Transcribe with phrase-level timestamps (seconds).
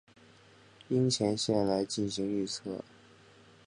[0.87, 2.83] 樱前线来进行预测。